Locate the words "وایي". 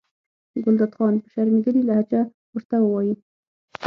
2.81-3.13